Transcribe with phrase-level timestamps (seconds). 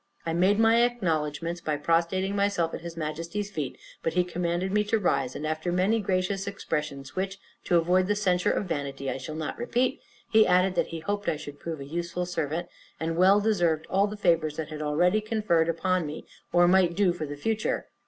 [0.25, 4.83] I made my acknowledgments, by prostrating myself at his Majesty's feet, but he commanded me
[4.85, 9.17] to rise; and after many gracious expressions, which, to avoid the censure of vanity, I
[9.19, 12.67] shall not repeat, he added that he hoped I should prove a useful servant,
[12.99, 17.13] and well deserve all the favors he had already conferred upon me, or might do
[17.13, 17.85] for the future.